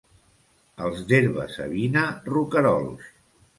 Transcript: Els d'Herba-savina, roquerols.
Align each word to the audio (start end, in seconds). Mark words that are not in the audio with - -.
Els 0.85 1.03
d'Herba-savina, 1.11 2.05
roquerols. 2.35 3.15